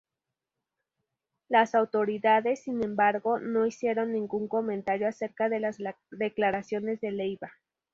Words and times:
Las 1.47 1.75
autoridades, 1.75 2.63
sin 2.63 2.83
embargo, 2.83 3.37
no 3.37 3.67
hicieron 3.67 4.13
ningún 4.13 4.47
comentario 4.47 5.07
acerca 5.07 5.47
de 5.47 5.59
las 5.59 5.77
declaraciones 6.09 6.99
de 7.01 7.11
Leyva. 7.11 7.51